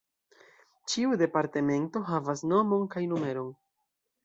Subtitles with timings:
[0.93, 3.55] Ĉiu departemento havas nomon kaj numeron.